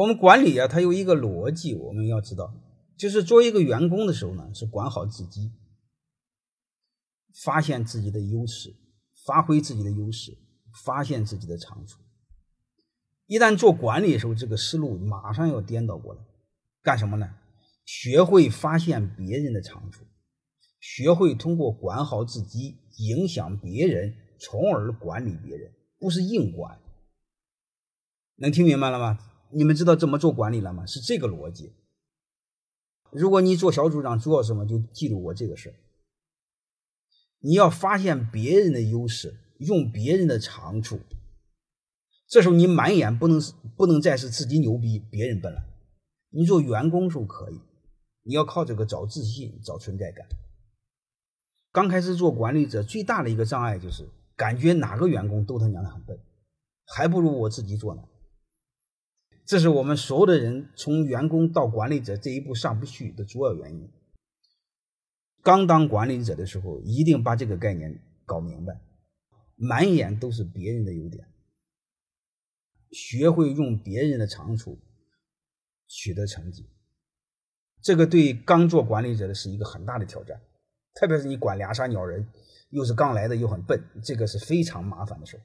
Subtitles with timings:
[0.00, 2.54] 我们管理啊，它有一个逻辑，我们要知道，
[2.96, 5.52] 就是做一个员工的时候呢，是管好自己，
[7.44, 8.74] 发现自己的优势，
[9.26, 10.38] 发挥自己的优势，
[10.86, 12.00] 发现自己的长处。
[13.26, 16.22] 一旦做管理的时候，这个思路马上要颠倒过来，
[16.82, 17.34] 干什么呢？
[17.84, 20.06] 学会发现别人的长处，
[20.80, 26.80] 学会通过管好自己影响别人，从而管理别人，不是硬管。
[28.36, 29.18] 能听明白了吗？
[29.52, 30.86] 你们知道怎么做管理了吗？
[30.86, 31.72] 是这个逻辑。
[33.10, 35.74] 如果你做小组长做什么，就记住我这个事儿。
[37.40, 41.00] 你要发现别人的优势，用别人的长处。
[42.28, 43.40] 这时候你满眼不能
[43.76, 45.64] 不能再是自己牛逼，别人笨了。
[46.28, 47.60] 你做员工时候可以。
[48.22, 50.26] 你要靠这个找自信、找存在感。
[51.72, 54.06] 刚开始做管理者，最大的一个障碍就是
[54.36, 56.16] 感觉哪个员工都他娘的很笨，
[56.84, 58.02] 还不如我自己做呢。
[59.50, 63.90] 这是我们所有的人从员工到管理者这一步上不去的主要原因。
[65.42, 68.80] 刚当管理者的时候，一定把这个概念搞明白，
[69.56, 71.26] 满眼都是别人的优点，
[72.92, 74.78] 学会用别人的长处
[75.88, 76.70] 取得成绩。
[77.82, 80.40] 这个对刚做管理者的是一个很大的挑战，
[80.94, 82.24] 特别是你管俩傻鸟人，
[82.68, 85.40] 又是刚来的又很笨，这个是非常麻烦的事